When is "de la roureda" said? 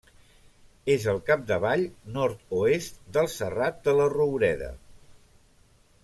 3.89-4.71